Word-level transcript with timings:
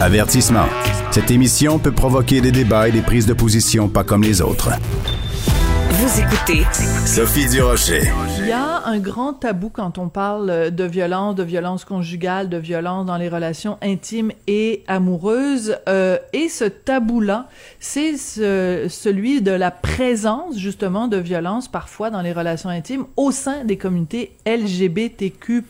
Avertissement. 0.00 0.66
Cette 1.10 1.30
émission 1.30 1.78
peut 1.78 1.92
provoquer 1.92 2.40
des 2.40 2.52
débats 2.52 2.88
et 2.88 2.92
des 2.92 3.00
prises 3.00 3.26
de 3.26 3.32
position 3.32 3.88
pas 3.88 4.04
comme 4.04 4.22
les 4.22 4.40
autres. 4.42 4.70
Vous 5.90 6.20
écoutez 6.20 6.64
Sophie 7.06 7.48
Durocher. 7.48 8.02
Il 8.40 8.46
y 8.48 8.52
a 8.52 8.82
un 8.84 8.98
grand 8.98 9.32
tabou 9.32 9.70
quand 9.70 9.96
on 9.96 10.08
parle 10.08 10.70
de 10.72 10.84
violence, 10.84 11.34
de 11.36 11.44
violence 11.44 11.84
conjugale, 11.84 12.48
de 12.50 12.56
violence 12.58 13.06
dans 13.06 13.16
les 13.16 13.28
relations 13.28 13.78
intimes 13.82 14.32
et 14.46 14.82
amoureuses. 14.88 15.76
Euh, 15.88 16.18
et 16.32 16.48
ce 16.48 16.64
tabou-là, 16.64 17.46
c'est 17.78 18.16
ce- 18.18 18.86
celui 18.90 19.40
de 19.40 19.52
la 19.52 19.70
présence 19.70 20.58
justement 20.58 21.06
de 21.08 21.16
violence 21.16 21.68
parfois 21.68 22.10
dans 22.10 22.20
les 22.20 22.32
relations 22.32 22.68
intimes 22.70 23.04
au 23.16 23.30
sein 23.30 23.64
des 23.64 23.78
communautés 23.78 24.32
LGBTQ+. 24.44 25.62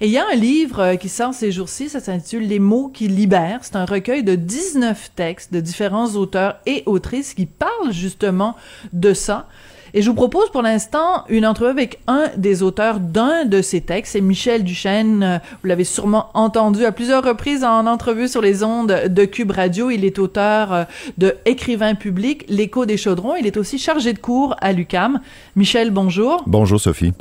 Et 0.00 0.06
il 0.06 0.12
y 0.12 0.18
a 0.18 0.24
un 0.32 0.36
livre 0.36 0.80
euh, 0.80 0.96
qui 0.96 1.08
sort 1.08 1.34
ces 1.34 1.52
jours-ci, 1.52 1.88
ça 1.88 2.00
s'intitule 2.00 2.46
Les 2.46 2.58
mots 2.58 2.88
qui 2.88 3.08
libèrent. 3.08 3.60
C'est 3.62 3.76
un 3.76 3.84
recueil 3.84 4.22
de 4.22 4.34
19 4.34 5.12
textes 5.14 5.52
de 5.52 5.60
différents 5.60 6.14
auteurs 6.16 6.56
et 6.66 6.82
autrices 6.86 7.34
qui 7.34 7.46
parlent 7.46 7.92
justement 7.92 8.56
de 8.92 9.14
ça. 9.14 9.48
Et 9.96 10.02
je 10.02 10.10
vous 10.10 10.16
propose 10.16 10.50
pour 10.50 10.62
l'instant 10.62 11.24
une 11.28 11.46
entrevue 11.46 11.70
avec 11.70 12.00
un 12.08 12.24
des 12.36 12.64
auteurs 12.64 12.98
d'un 12.98 13.44
de 13.44 13.62
ces 13.62 13.80
textes. 13.80 14.14
C'est 14.14 14.20
Michel 14.20 14.64
Duchesne. 14.64 15.22
Euh, 15.22 15.38
Vous 15.62 15.68
l'avez 15.68 15.84
sûrement 15.84 16.30
entendu 16.34 16.84
à 16.84 16.90
plusieurs 16.90 17.22
reprises 17.22 17.62
en 17.62 17.86
entrevue 17.86 18.26
sur 18.26 18.42
les 18.42 18.64
ondes 18.64 19.04
de 19.08 19.24
Cube 19.24 19.52
Radio. 19.52 19.90
Il 19.90 20.04
est 20.04 20.18
auteur 20.18 20.72
euh, 20.72 20.84
de 21.16 21.36
Écrivain 21.44 21.94
public, 21.94 22.44
L'écho 22.48 22.86
des 22.86 22.96
chaudrons. 22.96 23.36
Il 23.36 23.46
est 23.46 23.56
aussi 23.56 23.78
chargé 23.78 24.12
de 24.12 24.18
cours 24.18 24.56
à 24.60 24.72
l'UCAM. 24.72 25.20
Michel, 25.54 25.92
bonjour. 25.92 26.42
Bonjour 26.46 26.80
Sophie. 26.80 27.12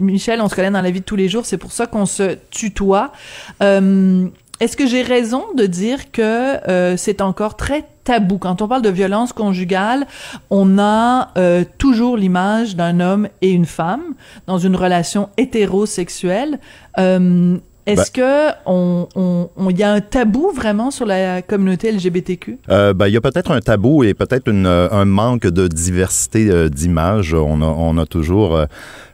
Michel, 0.00 0.40
on 0.40 0.48
se 0.48 0.54
connaît 0.54 0.70
dans 0.70 0.80
la 0.82 0.90
vie 0.90 1.00
de 1.00 1.04
tous 1.04 1.16
les 1.16 1.28
jours, 1.28 1.46
c'est 1.46 1.58
pour 1.58 1.72
ça 1.72 1.86
qu'on 1.86 2.06
se 2.06 2.36
tutoie. 2.50 3.12
Euh, 3.62 4.26
Est-ce 4.60 4.76
que 4.76 4.86
j'ai 4.86 5.02
raison 5.02 5.44
de 5.56 5.66
dire 5.66 6.10
que 6.10 6.22
euh, 6.68 6.96
c'est 6.96 7.20
encore 7.20 7.56
très 7.56 7.86
tabou? 8.04 8.38
Quand 8.38 8.60
on 8.62 8.68
parle 8.68 8.82
de 8.82 8.90
violence 8.90 9.32
conjugale 9.32 10.06
On 10.50 10.78
a 10.78 11.30
euh, 11.38 11.64
toujours 11.78 12.16
l'image 12.16 12.76
d'un 12.76 13.00
homme 13.00 13.28
et 13.40 13.50
une 13.50 13.66
femme 13.66 14.14
dans 14.46 14.58
une 14.58 14.76
relation 14.76 15.30
hétérosexuelle. 15.36 16.58
Euh, 16.98 17.56
Est-ce 17.92 18.10
que 18.10 18.50
on, 18.66 19.08
on, 19.16 19.48
on- 19.56 19.70
y 19.70 19.82
a 19.82 19.92
un 19.92 20.00
tabou 20.00 20.50
vraiment 20.54 20.90
sur 20.90 21.06
la 21.06 21.42
communauté 21.42 21.92
LGBTQ 21.92 22.58
Euh, 22.68 22.92
ben, 22.92 23.06
il 23.08 23.14
y 23.14 23.16
a 23.16 23.20
peut-être 23.20 23.50
un 23.52 23.60
tabou 23.60 24.04
et 24.04 24.14
peut-être 24.14 24.48
un 24.50 25.04
manque 25.04 25.46
de 25.46 25.68
diversité 25.68 26.50
euh, 26.50 26.68
d'images. 26.68 27.34
On 27.34 27.62
a, 27.62 27.66
on 27.66 27.96
a 27.98 28.06
toujours 28.06 28.56
euh, 28.56 28.64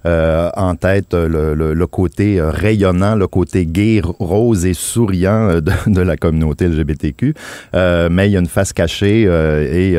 euh, 0.06 0.48
en 0.56 0.74
tête 0.77 1.12
le, 1.14 1.55
le- 1.55 1.74
le 1.74 1.86
côté 1.86 2.41
rayonnant, 2.41 3.14
le 3.16 3.27
côté 3.27 3.66
gai, 3.66 4.00
rose 4.18 4.64
et 4.66 4.74
souriant 4.74 5.61
de, 5.61 5.72
de 5.86 6.00
la 6.00 6.16
communauté 6.16 6.68
LGBTQ. 6.68 7.34
Euh, 7.74 8.08
mais 8.11 8.28
il 8.28 8.33
y 8.33 8.36
a 8.36 8.40
une 8.40 8.46
face 8.46 8.72
cachée 8.72 9.24
euh, 9.27 9.66
et 9.70 9.90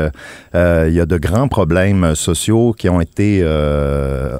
il 0.89 0.93
y 0.93 0.99
a 0.99 1.05
de 1.05 1.17
grands 1.17 1.47
problèmes 1.47 2.15
sociaux 2.15 2.73
qui 2.77 2.89
ont 2.89 3.01
été 3.01 3.43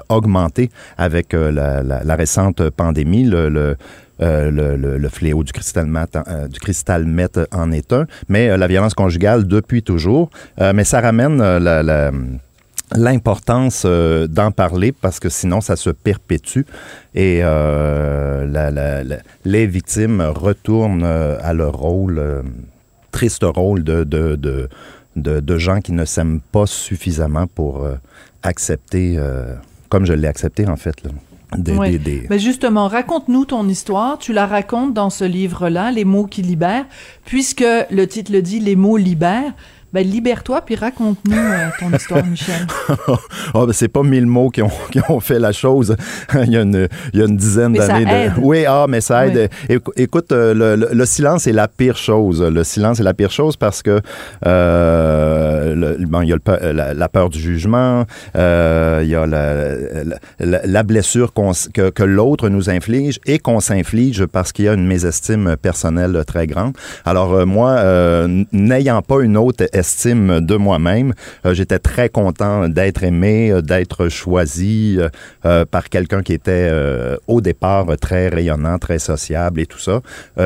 augmentés 0.08 0.70
avec 0.96 1.32
la, 1.32 1.82
la- 1.82 2.02
la 2.04 2.14
récente 2.16 2.70
pandémie. 2.70 3.24
Le, 3.24 3.48
le- 3.48 3.76
euh, 4.20 4.50
le, 4.50 4.76
le- 4.98 5.08
fléau 5.08 5.42
du 5.44 5.52
cristal 5.52 5.86
mat, 5.86 6.16
euh, 6.16 6.48
du 6.48 6.58
cristal 6.60 7.04
meth 7.04 7.38
en 7.52 7.70
est 7.72 7.92
un, 7.92 8.06
mais 8.28 8.48
euh, 8.50 8.56
la 8.56 8.66
violence 8.66 8.94
conjugale 8.94 9.46
depuis 9.46 9.82
toujours. 9.82 10.30
Mais 10.58 10.84
ça 10.84 11.00
ramène 11.00 11.38
la- 11.82 11.82
l'importance 12.94 13.84
d'en 13.84 14.50
parler 14.50 14.92
parce 14.92 15.20
que 15.20 15.28
sinon 15.28 15.60
ça 15.60 15.76
se 15.76 15.90
perpétue. 15.90 16.62
Et 17.14 17.42
les 19.44 19.66
victimes 19.66 20.20
retournent 20.22 21.04
à 21.04 21.52
leur 21.52 21.74
rôle, 21.74 22.22
triste 23.12 23.44
rôle 23.44 23.84
de, 23.84 24.04
de, 24.04 24.36
de, 24.36 24.68
de- 25.16 25.58
gens 25.58 25.80
qui 25.80 25.92
ne 25.92 26.04
s'aiment 26.04 26.40
pas 26.40 26.66
suffisamment 26.66 27.46
pour 27.46 27.86
accepter, 28.42 29.18
comme 29.88 30.06
je 30.06 30.12
l'ai 30.14 30.28
accepté 30.28 30.66
en 30.68 30.76
fait, 30.76 30.96
des- 31.56 31.76
Ouais. 31.76 31.90
des- 31.92 31.98
des, 31.98 32.26
Ben 32.28 32.38
justement, 32.38 32.88
raconte-nous 32.88 33.46
ton 33.46 33.66
histoire. 33.68 34.18
Tu 34.18 34.32
la 34.32 34.46
racontes 34.46 34.92
dans 34.92 35.10
ce 35.10 35.24
livre-là, 35.24 35.90
Les 35.90 36.04
mots 36.04 36.26
qui 36.26 36.42
libèrent, 36.42 36.86
puisque 37.24 37.64
le 37.90 38.06
titre 38.06 38.32
le 38.32 38.42
dit, 38.42 38.60
Les 38.60 38.76
mots 38.76 38.96
libèrent. 38.98 39.54
Ben 39.92 40.06
libère-toi 40.06 40.60
puis 40.62 40.74
raconte-nous 40.74 41.34
euh, 41.36 41.68
ton 41.78 41.90
histoire, 41.96 42.24
Michel. 42.26 42.66
Ah, 43.54 43.64
ben, 43.64 43.72
c'est 43.72 43.88
pas 43.88 44.02
mille 44.02 44.26
mots 44.26 44.50
qui 44.50 44.60
ont, 44.62 44.70
qui 44.92 45.00
ont 45.08 45.20
fait 45.20 45.38
la 45.38 45.52
chose. 45.52 45.96
il, 46.34 46.52
y 46.52 46.56
a 46.58 46.60
une, 46.62 46.86
il 47.14 47.18
y 47.20 47.22
a 47.22 47.26
une 47.26 47.36
dizaine 47.36 47.72
d'années. 47.72 48.04
De... 48.04 48.40
Oui, 48.40 48.64
ah, 48.66 48.84
mais 48.88 49.00
ça 49.00 49.26
aide. 49.26 49.50
Écou- 49.70 49.92
Écoute, 49.96 50.32
euh, 50.32 50.52
le, 50.52 50.76
le- 50.76 50.90
le 50.92 51.06
silence 51.06 51.46
est 51.46 51.52
la 51.52 51.66
pire 51.68 51.96
chose. 51.96 52.42
Le 52.42 52.62
silence 52.64 53.00
est 53.00 53.02
la 53.02 53.14
pire 53.14 53.30
chose 53.30 53.56
parce 53.56 53.82
que 53.82 54.00
euh, 54.46 55.74
le- 55.74 56.06
bon, 56.06 56.20
il 56.22 56.28
y 56.28 56.32
a 56.32 56.36
le 56.36 56.40
pe- 56.40 56.72
la, 56.72 56.92
la 56.94 57.08
peur 57.08 57.30
du 57.30 57.38
jugement, 57.40 58.04
euh, 58.36 59.00
il 59.02 59.08
y 59.08 59.14
a 59.14 59.26
la, 59.26 59.74
la- 60.66 60.82
blessure 60.82 61.32
que, 61.74 61.90
que 61.90 62.02
l'autre 62.02 62.48
nous 62.48 62.70
inflige 62.70 63.18
et 63.26 63.38
qu'on 63.38 63.60
s'inflige 63.60 64.26
parce 64.26 64.52
qu'il 64.52 64.66
y 64.66 64.68
a 64.68 64.74
une 64.74 64.86
mésestime 64.86 65.56
personnelle 65.60 66.22
très 66.26 66.46
grande. 66.46 66.74
Alors 67.04 67.46
moi, 67.46 67.82
n'ayant 68.52 69.02
pas 69.02 69.20
une 69.22 69.36
haute 69.36 69.62
estime 69.78 70.40
de 70.40 70.56
moi-même, 70.56 71.12
euh, 71.46 71.54
j'étais 71.54 71.78
très 71.78 72.08
content 72.08 72.68
d'être 72.68 73.02
aimé, 73.02 73.50
euh, 73.50 73.62
d'être 73.62 74.08
choisi 74.08 74.98
euh, 75.44 75.64
par 75.64 75.88
quelqu'un 75.88 76.22
qui 76.22 76.32
était 76.32 76.70
au 77.26 77.40
départ 77.40 77.86
très 78.00 78.28
rayonnant, 78.28 78.78
très 78.78 78.98
sociable 78.98 79.60
et 79.60 79.66
tout 79.66 79.78
ça. 79.78 80.00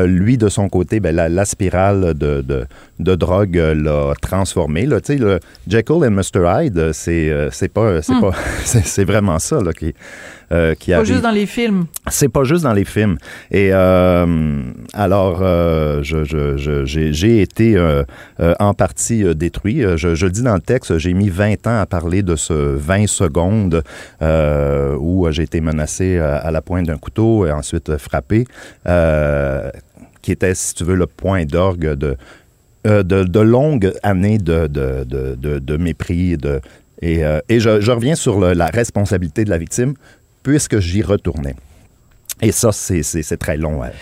Lui, 0.05 0.39
de 0.39 0.49
son 0.49 0.69
côté, 0.69 1.01
ben, 1.01 1.15
la, 1.15 1.29
la 1.29 1.45
spirale 1.45 2.15
de, 2.15 2.43
de, 2.43 2.67
de 2.99 3.15
drogue 3.15 3.57
l'a 3.57 4.13
transformé. 4.21 4.87
Là. 4.87 5.01
Tu 5.01 5.15
sais, 5.15 5.19
le 5.19 5.41
Jekyll 5.67 6.05
and 6.05 6.11
Mr. 6.13 6.43
Hyde, 6.47 6.93
c'est 6.93 7.33
c'est 7.51 7.73
pas, 7.73 8.03
c'est 8.03 8.13
Hmm. 8.13 8.21
pas, 8.21 8.33
c'est 8.65 9.05
vraiment 9.05 9.39
ça 9.39 9.61
là, 9.63 9.73
qui, 9.73 9.95
euh, 10.53 10.75
qui 10.75 10.91
Pas 10.93 11.05
juste 11.05 11.23
dans 11.23 11.31
les 11.31 11.47
films. 11.47 11.87
C'est 12.11 12.29
pas 12.29 12.45
juste 12.45 12.65
dans 12.65 12.73
les 12.75 12.85
films. 12.85 13.17
Et 13.51 13.71
euh, 13.73 14.63
alors, 14.93 15.41
euh, 15.43 16.03
je- 16.03 16.25
je- 16.25 16.57
je- 16.57 16.85
j'ai 16.85 17.41
été 17.41 17.75
euh, 17.77 18.05
en 18.61 18.75
partie 18.75 19.25
détruit. 19.35 19.83
Je, 19.97 20.09
le 20.25 20.31
dis 20.31 20.43
dans 20.43 20.55
le 20.55 20.61
texte, 20.61 20.99
j'ai 20.99 21.15
mis 21.15 21.29
20 21.31 21.67
ans 21.67 21.81
à 21.81 21.87
parler 21.87 22.23
de 22.23 22.37
ce 22.37 22.53
20 22.53 23.07
secondes 23.09 23.83
où 25.01 25.27
j'ai 25.31 25.43
été 25.45 25.61
menacé 25.61 26.19
à, 26.19 26.51
la 26.51 26.61
pointe 26.63 26.87
d'un 26.87 26.99
couteau 26.99 27.47
et 27.47 27.51
ensuite 27.53 27.97
frappé, 27.97 28.45
qui 30.23 30.33
était, 30.33 30.55
si 30.55 30.75
tu 30.75 30.85
veux, 30.85 30.95
le 30.95 31.07
point 31.07 31.45
d'orgue 31.45 31.95
de, 31.95 32.17
euh, 32.87 33.03
de, 33.03 33.25
de 33.25 33.41
longues 33.41 33.93
années 34.03 34.39
de, 34.39 34.67
de, 34.67 35.05
de, 35.05 35.35
de, 35.35 35.59
de 35.59 35.77
mépris. 35.77 36.37
De, 36.37 36.61
et 37.01 37.25
euh, 37.25 37.41
et 37.49 37.59
je, 37.59 37.81
je 37.81 37.91
reviens 37.91 38.15
sur 38.15 38.39
le- 38.39 38.53
la 38.53 38.67
responsabilité 38.67 39.45
de 39.45 39.51
la 39.51 39.59
victime 39.59 39.95
puisque 40.43 40.79
j'y 40.79 41.03
retournais. 41.03 41.55
Et 42.41 42.53
ça, 42.53 42.73
c'est- 42.73 43.37
très 43.37 43.57
long. 43.57 43.81
ouais. 43.81 43.93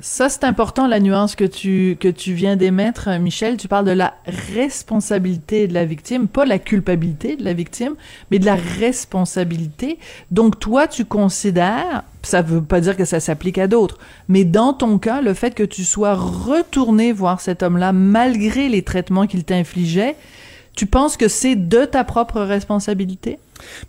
Ça, 0.00 0.28
c'est 0.28 0.44
important, 0.44 0.86
la 0.86 1.00
nuance 1.00 1.34
que 1.34 1.44
tu, 1.44 1.96
que 1.98 2.06
tu 2.06 2.32
viens 2.32 2.54
d'émettre, 2.54 3.08
Michel. 3.18 3.56
Tu 3.56 3.66
parles 3.66 3.86
de 3.86 3.90
la 3.90 4.14
responsabilité 4.54 5.66
de 5.66 5.74
la 5.74 5.84
victime, 5.84 6.28
pas 6.28 6.44
la 6.44 6.60
culpabilité 6.60 7.34
de 7.34 7.42
la 7.42 7.52
victime, 7.52 7.94
mais 8.30 8.38
de 8.38 8.44
la 8.46 8.54
responsabilité. 8.54 9.98
Donc, 10.30 10.60
toi, 10.60 10.86
tu 10.86 11.04
considères, 11.04 12.04
ça 12.22 12.42
veut 12.42 12.62
pas 12.62 12.80
dire 12.80 12.96
que 12.96 13.04
ça 13.04 13.18
s'applique 13.18 13.58
à 13.58 13.66
d'autres, 13.66 13.98
mais 14.28 14.44
dans 14.44 14.72
ton 14.72 14.98
cas, 14.98 15.20
le 15.20 15.34
fait 15.34 15.52
que 15.52 15.64
tu 15.64 15.82
sois 15.84 16.14
retourné 16.14 17.12
voir 17.12 17.40
cet 17.40 17.64
homme-là, 17.64 17.92
malgré 17.92 18.68
les 18.68 18.82
traitements 18.82 19.26
qu'il 19.26 19.42
t'infligeait, 19.42 20.14
tu 20.76 20.86
penses 20.86 21.16
que 21.16 21.26
c'est 21.26 21.56
de 21.56 21.84
ta 21.84 22.04
propre 22.04 22.40
responsabilité? 22.40 23.40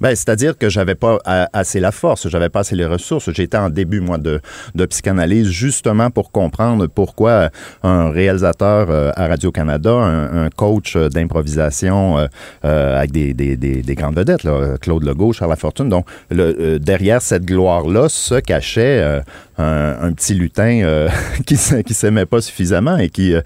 Ben, 0.01 0.09
c'est-à-dire 0.15 0.57
que 0.57 0.69
j'avais 0.69 0.95
pas 0.95 1.17
a- 1.25 1.49
assez 1.53 1.79
la 1.79 1.91
force, 1.91 2.27
j'avais 2.29 2.49
pas 2.49 2.61
assez 2.61 2.75
les 2.75 2.85
ressources. 2.85 3.31
J'étais 3.31 3.57
en 3.57 3.69
début, 3.69 3.99
moi, 4.01 4.17
de, 4.17 4.41
psychanalyse, 4.85 5.47
justement 5.49 6.09
pour 6.09 6.31
comprendre 6.31 6.87
pourquoi 6.87 7.49
un 7.83 8.09
réalisateur 8.09 8.87
euh, 8.89 9.11
à 9.15 9.27
Radio-Canada, 9.27 9.91
un, 9.91 10.45
un 10.45 10.49
coach 10.49 10.95
euh, 10.95 11.09
d'improvisation 11.09 12.17
euh, 12.17 12.27
euh, 12.65 12.97
avec 12.97 13.11
des, 13.11 13.33
des, 13.33 13.55
des, 13.57 13.81
des 13.81 13.95
grandes 13.95 14.15
vedettes, 14.15 14.43
là, 14.43 14.77
Claude 14.79 15.03
Legault, 15.03 15.33
Charles 15.33 15.51
Lafortune, 15.51 15.89
donc 15.89 16.05
le, 16.29 16.55
euh, 16.59 16.79
derrière 16.79 17.21
cette 17.21 17.45
gloire-là 17.45 18.09
se 18.09 18.35
cachait 18.39 19.01
euh, 19.01 19.21
un, 19.57 20.13
petit 20.13 20.33
lutin 20.35 20.81
euh, 20.83 21.09
qui 21.45 21.57
qui 21.85 21.93
s'aimait 21.93 22.25
pas 22.25 22.39
suffisamment 22.41 22.97
et 22.97 23.09
qui 23.09 23.33
euh, 23.33 23.41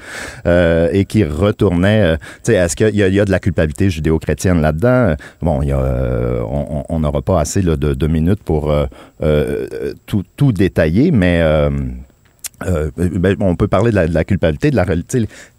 euh, 0.45 0.89
et 0.91 1.05
qui 1.05 1.23
retournait. 1.23 2.03
euh, 2.03 2.17
tu 2.43 2.51
sais, 2.51 2.53
est-ce 2.53 2.75
qu'il 2.75 2.89
y, 2.95 2.99
y 2.99 3.19
a 3.19 3.25
de 3.25 3.31
la 3.31 3.39
culpabilité 3.39 3.89
judéo-chrétienne 3.89 4.61
là-dedans? 4.61 5.15
Bon, 5.41 5.61
il 5.63 5.69
y 5.69 5.71
a, 5.71 5.79
euh, 5.79 6.12
on 6.47 6.83
on 6.89 6.99
n'aura 6.99 7.21
pas 7.21 7.39
assez 7.39 7.61
là, 7.61 7.75
de, 7.75 7.93
de 7.93 8.07
minutes 8.07 8.43
pour 8.43 8.71
euh, 8.71 8.85
euh, 9.21 9.93
tout, 10.05 10.23
tout 10.37 10.51
détailler, 10.51 11.11
mais 11.11 11.39
euh, 11.41 11.69
euh, 12.67 12.89
ben, 12.95 13.35
on 13.39 13.55
peut 13.55 13.67
parler 13.67 13.91
de 13.91 13.95
la, 13.95 14.07
de 14.07 14.13
la 14.13 14.23
culpabilité, 14.23 14.71
de 14.71 14.75
la 14.75 14.85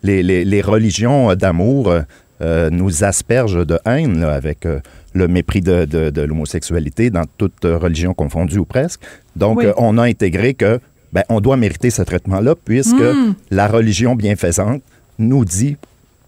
les, 0.02 0.22
les, 0.22 0.44
les 0.44 0.60
religions 0.62 1.30
euh, 1.30 1.34
d'amour 1.34 1.90
euh, 1.90 2.00
euh, 2.42 2.70
nous 2.70 3.04
aspergent 3.04 3.64
de 3.64 3.78
haine 3.86 4.20
là, 4.20 4.32
avec 4.32 4.66
euh, 4.66 4.80
le 5.12 5.28
mépris 5.28 5.60
de, 5.60 5.84
de, 5.84 6.10
de 6.10 6.22
l'homosexualité 6.22 7.10
dans 7.10 7.24
toute 7.38 7.64
euh, 7.64 7.78
religion 7.78 8.14
confondue 8.14 8.58
ou 8.58 8.64
presque. 8.64 9.00
Donc, 9.36 9.58
Oui. 9.58 9.66
euh, 9.66 9.72
on 9.76 9.98
a 9.98 10.02
intégré 10.04 10.54
que 10.54 10.80
ben, 11.12 11.22
on 11.28 11.40
doit 11.40 11.56
mériter 11.56 11.90
ce 11.90 12.02
traitement-là 12.02 12.54
puisque 12.64 12.94
Mm. 12.96 13.34
la 13.50 13.68
religion 13.68 14.16
bienfaisante 14.16 14.82
nous 15.18 15.44
dit 15.44 15.76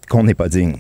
qu'on 0.09 0.23
n'est 0.25 0.35
pas 0.35 0.49
digne. 0.49 0.77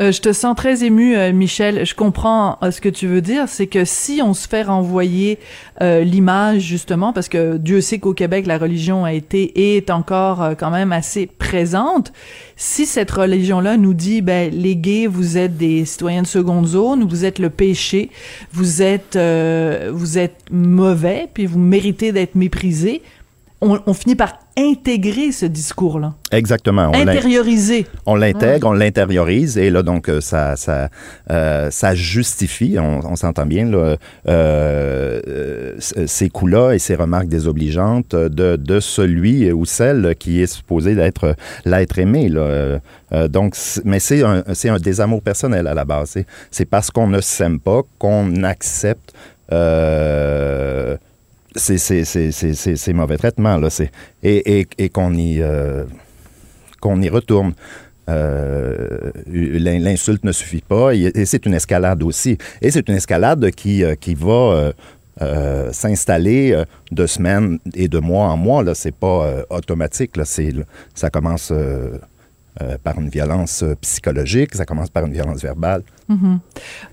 Euh, 0.00 0.12
je 0.12 0.22
te 0.22 0.32
sens 0.32 0.56
très 0.56 0.82
ému, 0.82 1.14
euh, 1.14 1.32
Michel. 1.32 1.84
Je 1.84 1.94
comprends 1.94 2.56
euh, 2.62 2.70
ce 2.70 2.80
que 2.80 2.88
tu 2.88 3.06
veux 3.06 3.20
dire. 3.20 3.48
C'est 3.48 3.66
que 3.66 3.84
si 3.84 4.22
on 4.24 4.32
se 4.32 4.48
fait 4.48 4.62
renvoyer 4.62 5.38
l'image, 5.80 6.60
justement, 6.60 7.14
parce 7.14 7.30
que 7.30 7.56
Dieu 7.56 7.80
sait 7.80 7.98
qu'au 7.98 8.12
Québec, 8.12 8.46
la 8.46 8.58
religion 8.58 9.06
a 9.06 9.14
été 9.14 9.44
et 9.44 9.78
est 9.78 9.88
encore 9.88 10.50
quand 10.58 10.70
même 10.70 10.92
assez 10.92 11.24
présente. 11.24 12.12
Si 12.54 12.84
cette 12.84 13.10
religion-là 13.10 13.78
nous 13.78 13.94
dit, 13.94 14.20
ben, 14.20 14.52
les 14.52 14.76
gays, 14.76 15.06
vous 15.06 15.38
êtes 15.38 15.56
des 15.56 15.86
citoyens 15.86 16.20
de 16.20 16.26
seconde 16.26 16.66
zone, 16.66 17.08
vous 17.08 17.24
êtes 17.24 17.38
le 17.38 17.48
péché, 17.48 18.10
vous 18.52 18.82
êtes, 18.82 19.18
vous 19.90 20.18
êtes 20.18 20.44
mauvais, 20.50 21.30
puis 21.32 21.46
vous 21.46 21.58
méritez 21.58 22.12
d'être 22.12 22.34
méprisés, 22.34 23.00
on, 23.60 23.78
on 23.86 23.94
finit 23.94 24.16
par 24.16 24.38
intégrer 24.56 25.32
ce 25.32 25.46
discours-là, 25.46 26.14
Exactement. 26.32 26.90
On 26.92 27.08
intérioriser. 27.08 27.86
on 28.06 28.14
l'intègre, 28.14 28.68
on 28.68 28.72
l'intériorise, 28.72 29.56
et 29.58 29.70
là, 29.70 29.82
donc, 29.82 30.08
euh, 30.08 30.20
ça, 30.20 30.56
ça, 30.56 30.88
euh, 31.30 31.70
ça 31.70 31.94
justifie, 31.94 32.76
on, 32.78 33.00
on 33.04 33.16
s'entend 33.16 33.46
bien, 33.46 33.66
là, 33.66 33.96
euh, 34.28 35.74
ces 35.78 36.28
coups-là 36.28 36.72
et 36.72 36.78
ces 36.78 36.94
remarques 36.94 37.28
désobligeantes 37.28 38.14
de, 38.14 38.56
de 38.56 38.80
celui 38.80 39.50
ou 39.52 39.64
celle 39.64 40.14
qui 40.18 40.42
est 40.42 40.46
supposé 40.52 40.94
d'être 40.94 41.34
l'être 41.64 41.98
aimé. 41.98 42.28
Là. 42.28 42.80
Euh, 43.12 43.28
donc, 43.28 43.56
mais 43.84 44.00
c'est 44.00 44.22
un, 44.22 44.42
un 44.46 44.78
désamour 44.78 45.22
personnel 45.22 45.66
à 45.66 45.74
la 45.74 45.84
base. 45.84 46.10
C'est, 46.10 46.26
c'est 46.50 46.64
parce 46.64 46.90
qu'on 46.90 47.06
ne 47.08 47.20
s'aime 47.20 47.60
pas 47.60 47.82
qu'on 47.98 48.42
accepte 48.44 49.12
euh, 49.52 50.96
ces, 51.56 51.78
ces, 51.78 52.92
mauvais 52.92 53.16
traitements. 53.16 53.56
Là. 53.56 53.70
C'est, 53.70 53.90
et, 54.22 54.60
et, 54.60 54.66
et 54.78 54.88
qu'on 54.88 55.14
y... 55.14 55.40
euh, 55.40 55.84
qu'on 56.80 57.00
y 57.02 57.08
retourne. 57.08 57.52
Euh, 58.08 59.12
l'in- 59.26 59.78
L'insulte 59.78 60.24
ne 60.24 60.32
suffit 60.32 60.62
pas 60.66 60.94
et, 60.94 61.24
c'est 61.26 61.44
une 61.46 61.54
escalade 61.54 62.02
aussi. 62.02 62.38
Et 62.62 62.70
c'est 62.70 62.88
une 62.88 62.96
escalade 62.96 63.50
qui, 63.50 63.84
euh, 63.84 63.94
qui 63.94 64.14
va 64.14 64.72
s'installer 65.72 66.64
de 66.90 67.06
semaines 67.06 67.58
et 67.74 67.88
de 67.88 67.98
mois 67.98 68.28
en 68.28 68.38
mois. 68.38 68.62
Là, 68.62 68.74
c'est 68.74 68.94
pas 68.94 69.44
automatique. 69.50 70.16
Là, 70.16 70.24
c'est, 70.24 70.54
ça 70.94 71.10
commence 71.10 71.52
euh, 72.60 72.76
par 72.82 72.98
une 72.98 73.08
violence 73.08 73.62
euh, 73.62 73.74
psychologique, 73.80 74.54
ça 74.54 74.64
commence 74.64 74.90
par 74.90 75.04
une 75.06 75.12
violence 75.12 75.40
verbale. 75.42 75.82
Mhm. 76.08 76.40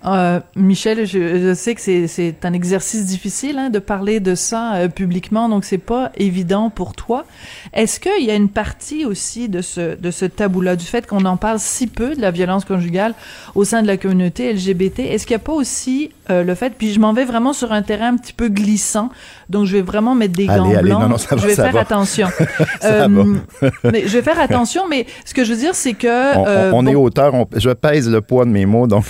Euh, 0.06 0.39
Michel, 0.56 1.06
je, 1.07 1.39
je 1.39 1.54
sais 1.56 1.74
que 1.74 1.81
c'est- 1.81 2.45
un 2.45 2.54
exercice 2.54 3.06
difficile 3.07 3.57
hein, 3.57 3.69
de 3.71 3.80
parler 3.80 4.19
de 4.19 4.36
ça 4.36 4.75
euh, 4.75 4.88
publiquement, 4.89 5.50
donc 5.50 5.65
c'est 5.65 5.80
pas 5.80 6.12
évident 6.15 6.69
pour 6.69 6.94
toi. 6.94 7.25
Est-ce 7.74 8.00
qu'il 8.00 8.24
y 8.25 8.30
a 8.30 8.36
une 8.36 8.50
partie 8.50 9.06
aussi 9.06 9.50
de 9.50 9.62
ce, 9.62 9.95
de 10.00 10.12
ce 10.12 10.25
tabou-là, 10.25 10.75
du 10.75 10.86
fait 10.86 11.07
qu'on 11.07 11.25
en 11.25 11.38
parle 11.38 11.57
si 11.60 11.88
peu 11.88 12.15
de 12.15 12.21
la 12.21 12.30
violence 12.31 12.63
conjugale 12.65 13.15
au 13.56 13.63
sein 13.63 13.81
de 13.81 13.88
la 13.88 13.98
communauté 13.98 14.53
LGBT? 14.53 15.00
Est-ce 15.00 15.25
qu'il 15.25 15.36
n'y 15.36 15.42
a 15.42 15.45
pas 15.45 15.53
aussi 15.53 16.12
le 16.30 16.56
fait, 16.56 16.74
puis 16.77 16.92
je 16.94 17.00
m'en 17.00 17.13
vais 17.13 17.24
vraiment 17.24 17.53
sur 17.53 17.71
un 17.71 17.81
terrain 17.81 18.10
un 18.13 18.18
petit 18.18 18.33
peu 18.33 18.50
glissant, 18.50 19.10
donc 19.50 19.65
je 19.65 19.77
vais 19.77 19.81
vraiment 19.81 20.13
mettre 20.13 20.33
des 20.33 20.50
Allez, 20.50 20.60
gants 20.60 20.69
allez, 20.71 20.81
blancs. 20.89 21.01
non, 21.01 21.10
non, 21.10 21.18
ça 21.18 21.36
va, 21.38 21.42
je 21.42 21.48
vais 21.48 21.56
ça 21.56 21.63
faire 21.63 21.71
va. 21.74 21.80
attention. 21.80 22.27
Ça 22.81 23.07
mais 23.07 24.01
je 24.07 24.18
vais 24.18 24.21
faire 24.21 24.39
attention, 24.39 24.83
mais 24.89 25.06
ce 25.25 25.33
que 25.33 25.44
je 25.48 25.54
veux 25.54 25.60
dire, 25.60 25.74
c'est 25.76 25.94
que... 25.94 26.38
On, 26.38 26.42
on- 26.42 26.86
euh, 26.86 26.92
est 26.92 26.96
auteur, 26.96 27.34
on- 27.34 27.48
je 27.56 27.70
pèse 27.70 28.10
le 28.10 28.22
poids 28.22 28.46
de 28.46 28.52
mes 28.52 28.66
mots, 28.66 28.86
donc 28.88 29.06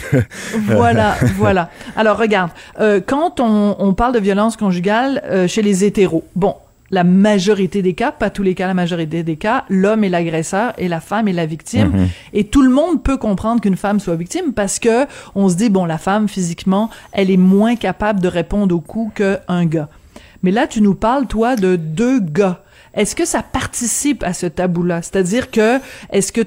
voilà, 0.65 1.15
voilà. 1.35 1.69
Alors 1.95 2.17
regarde, 2.17 2.51
euh, 2.79 3.01
quand 3.05 3.39
on, 3.39 3.93
parle 3.93 4.13
de 4.13 4.19
violence 4.19 4.55
conjugale 4.57 5.21
euh, 5.25 5.47
chez 5.47 5.61
les 5.61 5.83
hétéros, 5.83 6.23
bon, 6.35 6.53
la 6.91 7.03
majorité 7.03 7.81
des 7.81 7.93
cas, 7.93 8.11
pas 8.11 8.29
tous 8.29 8.43
les 8.43 8.53
cas, 8.55 8.67
la 8.67 8.73
majorité 8.73 9.23
des 9.23 9.35
cas, 9.35 9.65
l'homme 9.69 10.03
est 10.03 10.09
l'agresseur 10.09 10.73
et 10.77 10.87
la 10.87 11.01
femme 11.01 11.27
est 11.27 11.33
la 11.33 11.45
victime. 11.45 11.89
Mhm. 11.89 12.07
Et 12.33 12.43
tout 12.45 12.61
le 12.61 12.69
monde 12.69 13.03
peut 13.03 13.17
comprendre 13.17 13.59
qu'une 13.61 13.75
femme 13.75 13.99
soit 13.99 14.15
victime 14.15 14.53
parce 14.53 14.79
que 14.79 15.05
on 15.35 15.49
se 15.49 15.55
dit 15.55 15.69
bon, 15.69 15.85
la 15.85 15.97
femme 15.97 16.29
physiquement, 16.29 16.89
elle 17.11 17.29
est 17.31 17.37
moins 17.37 17.75
capable 17.75 18.21
de 18.21 18.27
répondre 18.27 18.73
aux 18.75 18.79
coups 18.79 19.15
qu'un 19.15 19.65
gars. 19.65 19.89
Mais 20.43 20.51
là, 20.51 20.67
tu 20.67 20.81
nous 20.81 20.93
parles 20.95 21.25
toi 21.25 21.55
de 21.55 21.75
deux 21.75 22.19
gars. 22.19 22.61
Est-ce 22.97 23.15
que 23.15 23.25
ça 23.25 23.43
participe 23.43 24.23
à 24.23 24.33
ce 24.33 24.47
tabou-là? 24.47 25.01
C'est-à-dire 25.01 25.51
que 25.51 25.77
est-ce 26.11 26.31
que 26.31 26.41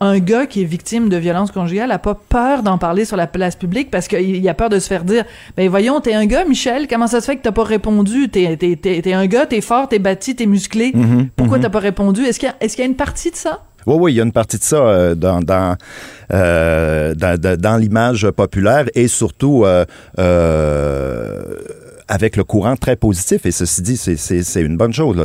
un 0.00 0.18
gars 0.18 0.46
qui 0.46 0.62
est 0.62 0.66
victime 0.66 1.08
de 1.08 1.16
violence 1.16 1.50
conjugale 1.50 1.90
a 1.90 1.98
pas 1.98 2.14
peur 2.14 2.62
d'en 2.62 2.78
parler 2.78 3.04
sur 3.04 3.16
la 3.16 3.26
place 3.26 3.56
publique 3.56 3.90
parce 3.90 4.06
qu'il 4.06 4.48
a 4.48 4.54
peur 4.54 4.68
de 4.68 4.78
se 4.78 4.86
faire 4.86 5.02
dire 5.02 5.24
ben 5.56 5.68
voyons 5.68 6.00
t'es 6.00 6.14
un 6.14 6.26
gars 6.26 6.44
Michel 6.44 6.86
comment 6.86 7.08
ça 7.08 7.20
se 7.20 7.26
fait 7.26 7.36
que 7.36 7.42
t'as 7.42 7.52
pas 7.52 7.64
répondu? 7.64 8.28
T'es 8.28 8.56
t'es 8.56 8.76
t'es 8.76 9.00
t'es 9.02 9.12
un 9.12 9.26
gars 9.26 9.46
t'es 9.46 9.60
fort 9.60 9.88
t'es 9.88 9.98
bâti 9.98 10.36
t'es 10.36 10.46
musclé. 10.46 10.92
Mhm, 10.94 11.30
pourquoi 11.36 11.58
mhm. 11.58 11.64
t'as 11.64 11.70
pas 11.70 11.80
répondu? 11.80 12.24
Est-ce 12.24 12.38
qu'il 12.38 12.48
y 12.48 12.52
a 12.52 12.56
est-ce 12.60 12.76
qu'il 12.76 12.84
y 12.84 12.86
a 12.86 12.90
une 12.90 12.96
partie 12.96 13.30
de 13.30 13.36
ça? 13.36 13.64
Oui, 13.86 13.96
oui, 14.00 14.12
il 14.12 14.16
y 14.16 14.20
a 14.20 14.24
une 14.24 14.32
partie 14.32 14.58
de 14.58 14.62
ça 14.62 14.76
euh, 14.76 15.14
dans, 15.14 15.40
dans, 15.40 15.76
euh, 16.32 17.14
dans, 17.14 17.76
l'image 17.76 18.30
populaire 18.30 18.86
et 18.94 19.08
surtout 19.08 19.64
euh, 19.66 19.84
avec 22.08 22.36
le 22.36 22.44
courant 22.44 22.76
très 22.76 22.96
positif. 22.96 23.46
Et 23.46 23.50
ceci 23.50 23.82
dit, 23.82 23.96
c'est- 23.96 24.60
une 24.62 24.76
bonne 24.76 24.92
chose. 24.92 25.16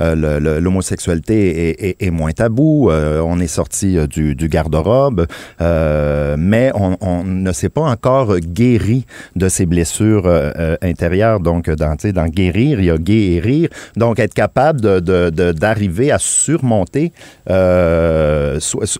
Euh, 0.00 0.60
L'homosexualité 0.60 1.70
est, 1.70 1.84
est- 1.88 1.96
est 2.06 2.10
moins 2.10 2.32
tabou. 2.32 2.90
euh, 2.90 3.20
on 3.20 3.40
est 3.40 3.46
sorti 3.46 3.96
euh, 3.98 4.06
du, 4.06 4.34
du 4.34 4.48
garde-robe, 4.48 5.26
euh, 5.60 6.36
mais 6.38 6.70
on, 6.74 6.96
on 7.00 7.24
ne 7.24 7.52
s'est 7.52 7.68
pas 7.68 7.82
encore 7.82 8.38
guéri 8.38 9.06
de 9.36 9.48
ces 9.48 9.66
blessures 9.66 10.26
euh, 10.26 10.52
euh, 10.58 10.76
intérieures. 10.82 11.40
Donc, 11.40 11.68
dans, 11.70 11.96
dans 12.12 12.26
guérir, 12.28 12.80
il 12.80 12.86
y 12.86 12.90
a 12.90 12.98
guérir. 12.98 13.68
Donc, 13.96 14.18
être 14.18 14.34
capable 14.34 14.80
de- 14.80 15.00
de- 15.00 15.30
de- 15.30 15.52
d'arriver 15.52 16.10
à 16.12 16.18
surmonter 16.18 17.12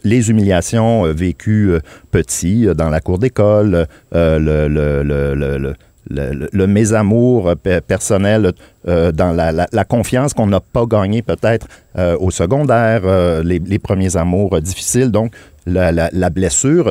les 0.05 0.31
humiliations 0.31 1.05
vécues 1.13 1.73
petit 2.11 2.67
euh, 2.67 2.75
dans 2.75 2.91
la 2.91 3.01
cour 3.01 3.19
d'école, 3.19 3.87
le, 4.13 4.69
le, 4.69 5.03
le, 5.03 5.35
le, 5.59 5.75
le- 6.09 6.49
le- 6.53 6.67
mésamour 6.67 7.49
euh, 7.49 7.55
pe- 7.55 7.81
personnel 7.81 8.53
euh, 8.89 9.13
dans 9.13 9.33
la, 9.33 9.85
confiance 9.85 10.33
qu'on 10.33 10.47
n'a 10.47 10.61
pas 10.61 10.87
gagné 10.87 11.23
peut-être 11.23 11.67
euh, 11.99 12.17
au 12.19 12.31
secondaire, 12.31 13.03
les, 13.43 13.79
premiers 13.79 14.17
amours 14.17 14.61
difficiles. 14.61 15.11
Donc, 15.11 15.33
la, 15.67 15.93
blessure 16.31 16.89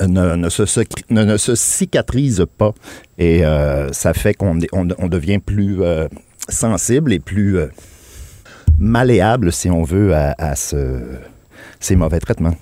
ne, 0.00 0.48
se, 0.48 1.54
cicatrise 1.54 2.44
pas. 2.56 2.72
Et 3.18 3.42
ça 3.92 4.14
fait 4.14 4.34
qu'on 4.34 4.54
devient 4.56 5.38
plus 5.38 5.78
sensible 6.48 7.12
et 7.12 7.18
plus 7.20 7.58
malléable, 8.78 9.52
si 9.52 9.70
on 9.70 9.82
veut, 9.82 10.14
à, 10.14 10.34
à 10.38 10.54
ce- 10.56 11.18
ces 11.80 11.96
mauvais 11.96 12.20
traitements. 12.20 12.54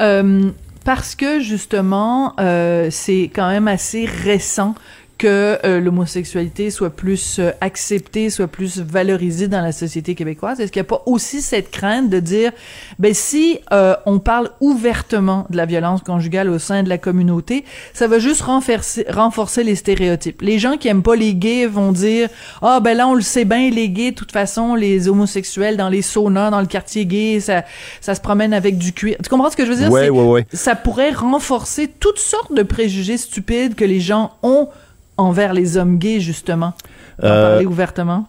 Euh, 0.00 0.50
parce 0.88 1.14
que 1.14 1.38
justement, 1.40 2.32
euh, 2.40 2.88
c'est 2.90 3.30
quand 3.34 3.50
même 3.50 3.68
assez 3.68 4.06
récent 4.06 4.74
que 5.18 5.58
euh, 5.64 5.80
l'homosexualité 5.80 6.70
soit 6.70 6.90
plus 6.90 7.38
euh, 7.40 7.50
acceptée, 7.60 8.30
soit 8.30 8.46
plus 8.46 8.78
valorisée 8.78 9.48
dans 9.48 9.60
la 9.60 9.72
société 9.72 10.14
québécoise? 10.14 10.60
Est-ce 10.60 10.70
qu'il 10.72 10.80
n'y 10.80 10.86
a 10.86 10.88
pas 10.88 11.02
aussi 11.06 11.42
cette 11.42 11.70
crainte 11.70 12.08
de 12.08 12.20
dire, 12.20 12.52
ben 12.98 13.12
si 13.12 13.58
euh, 13.72 13.94
on 14.06 14.20
parle 14.20 14.50
ouvertement 14.60 15.46
de 15.50 15.56
la 15.56 15.66
violence 15.66 16.02
conjugale 16.02 16.48
au 16.48 16.58
sein 16.58 16.82
de 16.84 16.88
la 16.88 16.98
communauté, 16.98 17.64
ça 17.92 18.06
va 18.06 18.18
juste 18.18 18.42
renforcer, 18.42 19.04
renforcer 19.08 19.64
les 19.64 19.74
stéréotypes? 19.74 20.40
Les 20.40 20.58
gens 20.58 20.76
qui 20.76 20.88
aiment 20.88 21.02
pas 21.02 21.16
les 21.16 21.34
gays 21.34 21.66
vont 21.66 21.92
dire, 21.92 22.28
ah 22.62 22.80
ben 22.80 22.96
là 22.96 23.08
on 23.08 23.14
le 23.14 23.20
sait 23.20 23.44
bien, 23.44 23.70
les 23.70 23.88
gays, 23.88 24.12
de 24.12 24.16
toute 24.16 24.32
façon, 24.32 24.76
les 24.76 25.08
homosexuels 25.08 25.76
dans 25.76 25.88
les 25.88 26.02
saunas, 26.02 26.50
dans 26.50 26.60
le 26.60 26.66
quartier 26.66 27.06
gay, 27.06 27.40
ça, 27.40 27.64
ça 28.00 28.14
se 28.14 28.20
promène 28.20 28.54
avec 28.54 28.78
du 28.78 28.92
cuir. 28.92 29.16
Tu 29.22 29.28
comprends 29.28 29.50
ce 29.50 29.56
que 29.56 29.66
je 29.66 29.70
veux 29.72 29.76
dire? 29.78 29.90
Ouais, 29.90 30.04
C'est- 30.04 30.10
ouais, 30.10 30.24
ouais. 30.24 30.46
ça 30.52 30.76
pourrait 30.76 31.10
renforcer 31.10 31.88
toutes 31.88 32.20
sortes 32.20 32.54
de 32.54 32.62
préjugés 32.62 33.16
stupides 33.16 33.74
que 33.74 33.84
les 33.84 34.00
gens 34.00 34.32
ont 34.44 34.68
envers 35.18 35.52
les 35.52 35.76
hommes 35.76 35.98
gays, 35.98 36.20
justement? 36.20 36.72
En 37.22 37.26
Euh, 37.26 37.50
parler 37.50 37.66
ouvertement? 37.66 38.26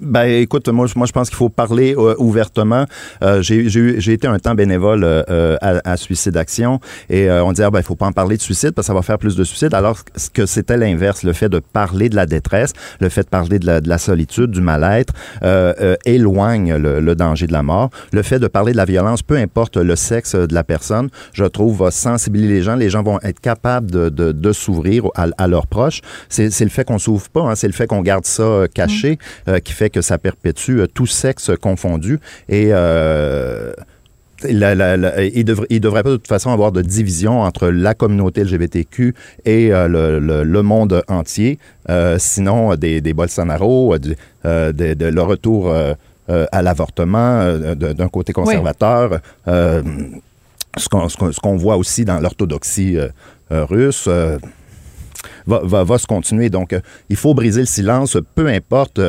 Ben, 0.00 0.24
écoute, 0.42 0.68
moi, 0.68 0.86
je- 0.86 0.94
moi, 0.96 1.06
je 1.06 1.12
pense 1.12 1.28
qu'il 1.28 1.36
faut 1.36 1.48
parler 1.48 1.94
euh, 1.98 2.14
ouvertement. 2.18 2.84
Euh, 3.22 3.42
j'ai 3.42 3.68
j'ai 3.68 3.80
eu- 3.80 4.00
j'ai 4.00 4.12
été 4.12 4.28
un 4.28 4.38
temps 4.38 4.54
bénévole 4.54 5.02
euh, 5.02 5.24
euh, 5.28 5.56
à, 5.60 5.80
à 5.92 5.96
Suicide 5.96 6.36
Action 6.36 6.78
et 7.10 7.28
euh, 7.28 7.42
on 7.44 7.50
disait, 7.50 7.64
ah, 7.64 7.70
ben, 7.70 7.80
il 7.80 7.84
faut 7.84 7.96
pas 7.96 8.06
en 8.06 8.12
parler 8.12 8.36
de 8.36 8.42
suicide 8.42 8.70
parce 8.72 8.86
que 8.86 8.92
ça 8.92 8.94
va 8.94 9.02
faire 9.02 9.18
plus 9.18 9.34
de 9.34 9.42
suicides. 9.42 9.74
Alors 9.74 9.98
que 10.32 10.46
c'était 10.46 10.76
l'inverse, 10.76 11.24
le 11.24 11.32
fait 11.32 11.48
de 11.48 11.58
parler 11.58 12.08
de 12.08 12.14
la 12.14 12.26
détresse, 12.26 12.72
le 13.00 13.08
fait 13.08 13.22
de 13.22 13.28
parler 13.28 13.58
de 13.58 13.66
la, 13.66 13.80
de 13.80 13.88
la 13.88 13.98
solitude, 13.98 14.52
du 14.52 14.60
mal-être, 14.60 15.12
euh, 15.42 15.96
éloigne 16.04 16.76
le, 16.76 17.00
le 17.00 17.14
danger 17.16 17.48
de 17.48 17.52
la 17.52 17.64
mort. 17.64 17.90
Le 18.12 18.22
fait 18.22 18.38
de 18.38 18.46
parler 18.46 18.70
de 18.72 18.76
la 18.76 18.84
violence, 18.84 19.22
peu 19.22 19.36
importe 19.36 19.76
le 19.78 19.96
sexe 19.96 20.36
de 20.36 20.54
la 20.54 20.62
personne, 20.62 21.08
je 21.32 21.44
trouve, 21.44 21.78
va 21.78 21.90
sensibiliser 21.90 22.54
les 22.54 22.62
gens. 22.62 22.76
Les 22.76 22.88
gens 22.90 23.02
vont 23.02 23.18
être 23.22 23.40
capables 23.40 23.90
de, 23.90 24.10
de, 24.10 24.30
de 24.30 24.52
s'ouvrir 24.52 25.06
à, 25.16 25.26
à 25.38 25.48
leurs 25.48 25.66
proches. 25.66 26.02
C'est 26.28 26.50
c'est 26.50 26.64
le 26.64 26.70
fait 26.70 26.84
qu'on 26.84 26.98
s'ouvre 26.98 27.28
pas, 27.30 27.42
hein, 27.42 27.54
c'est 27.56 27.66
le 27.66 27.72
fait 27.72 27.86
qu'on 27.88 28.02
garde 28.02 28.24
ça 28.24 28.66
caché 28.72 29.18
euh, 29.48 29.58
qui 29.58 29.72
fait 29.72 29.87
que 29.90 30.00
ça 30.00 30.18
perpétue 30.18 30.78
euh, 30.78 30.86
tout 30.86 31.06
sexe 31.06 31.50
confondu. 31.60 32.20
Et 32.48 32.68
euh, 32.70 33.72
il 34.48 34.64
il 35.70 35.80
devrait 35.80 36.02
pas 36.04 36.10
de 36.10 36.16
toute 36.16 36.28
façon 36.28 36.50
avoir 36.50 36.70
de 36.70 36.80
division 36.80 37.40
entre 37.40 37.68
la 37.68 37.94
communauté 37.94 38.44
LGBTQ 38.44 39.14
et 39.44 39.70
le, 39.70 40.20
le, 40.44 40.62
monde 40.62 41.02
entier. 41.08 41.58
sinon, 42.18 42.76
des, 42.76 43.00
des 43.00 43.14
Bolsonaro, 43.14 43.98
de, 43.98 44.14
de, 44.44 45.04
le 45.06 45.22
retour 45.22 45.74
à 46.28 46.62
l'avortement 46.62 47.52
d'un 47.74 48.08
côté 48.08 48.32
conservateur, 48.32 49.18
ce 49.44 50.88
qu'on 51.40 51.56
voit 51.56 51.76
aussi 51.76 52.04
dans 52.04 52.20
l'orthodoxie 52.20 52.96
russe 53.50 54.08
va, 55.48 55.60
va, 55.64 55.82
va, 55.82 55.98
se 55.98 56.06
continuer. 56.06 56.48
Donc, 56.48 56.76
il 57.08 57.16
faut 57.16 57.34
briser 57.34 57.60
le 57.62 57.66
silence, 57.66 58.16
peu 58.36 58.46
importe 58.46 59.00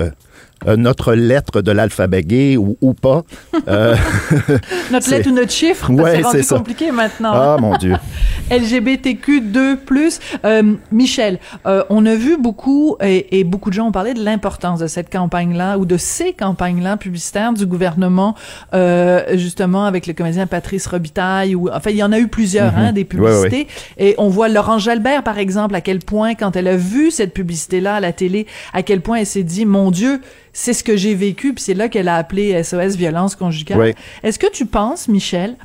euh, 0.67 0.75
notre 0.75 1.13
lettre 1.13 1.61
de 1.61 1.71
l'alphabet 1.71 2.23
gay 2.23 2.57
ou, 2.57 2.77
ou 2.81 2.93
pas. 2.93 3.23
Euh, 3.67 3.95
notre 4.91 5.09
lettre 5.09 5.29
ou 5.29 5.33
notre 5.33 5.51
chiffre, 5.51 5.89
ouais, 5.91 6.21
c'est 6.31 6.47
compliqué 6.47 6.91
maintenant. 6.91 7.31
Ah, 7.33 7.57
mon 7.59 7.77
Dieu. 7.77 7.95
LGBTQ2+. 8.51 10.19
Euh, 10.45 10.73
Michel, 10.91 11.39
euh, 11.65 11.83
on 11.89 12.05
a 12.05 12.15
vu 12.15 12.37
beaucoup, 12.37 12.97
et, 13.01 13.39
et, 13.39 13.43
beaucoup 13.43 13.69
de 13.69 13.75
gens 13.75 13.87
ont 13.87 13.91
parlé 13.91 14.13
de 14.13 14.23
l'importance 14.23 14.79
de 14.79 14.87
cette 14.87 15.11
campagne-là, 15.11 15.77
ou 15.77 15.85
de 15.85 15.97
ces 15.97 16.33
campagnes-là 16.33 16.97
publicitaires 16.97 17.53
du 17.53 17.65
gouvernement, 17.65 18.35
euh, 18.73 19.37
justement, 19.37 19.85
avec 19.85 20.07
le 20.07 20.13
comédien 20.13 20.47
Patrice 20.47 20.87
Robitaille, 20.87 21.55
ou, 21.55 21.69
enfin, 21.69 21.91
il 21.91 21.97
y 21.97 22.03
en 22.03 22.11
a 22.11 22.19
eu 22.19 22.27
plusieurs, 22.27 22.75
hein, 22.75 22.87
mhm. 22.87 22.93
des 22.93 23.05
publicités. 23.05 23.67
Et 23.97 24.15
on 24.17 24.29
voit 24.29 24.49
Laurent 24.49 24.79
Jalbert, 24.79 25.23
par 25.23 25.37
exemple, 25.37 25.75
à 25.75 25.81
quel 25.81 25.99
point, 25.99 26.35
quand 26.35 26.55
elle 26.55 26.67
a 26.67 26.75
vu 26.75 27.11
cette 27.11 27.33
publicité-là 27.33 27.95
à 27.95 27.99
la 27.99 28.13
télé, 28.13 28.47
à 28.73 28.83
quel 28.83 29.01
point 29.01 29.17
elle 29.17 29.25
s'est 29.25 29.43
dit, 29.43 29.65
mon 29.65 29.91
Dieu, 29.91 30.21
c'est 30.53 30.73
ce 30.73 30.83
que 30.83 30.95
j'ai 30.95 31.15
vécu, 31.15 31.53
puis 31.53 31.63
c'est 31.63 31.73
là 31.73 31.89
qu'elle 31.89 32.07
a 32.07 32.15
appelé 32.15 32.61
SOS 32.63 32.95
violence 32.95 33.35
conjugale. 33.35 33.95
Est-ce 34.23 34.39
que 34.39 34.51
tu 34.51 34.65
penses, 34.65 35.07
Michel, 35.07 35.55